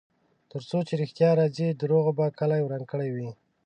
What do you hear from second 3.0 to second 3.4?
وي.